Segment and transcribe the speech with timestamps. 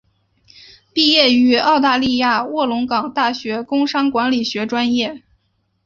[0.95, 5.21] 毕业于澳大利亚卧龙岗大学工商管理学专业。